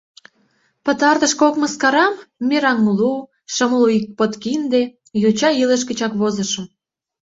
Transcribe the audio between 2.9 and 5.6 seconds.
лу», «Шымлу ик подкинде»— йоча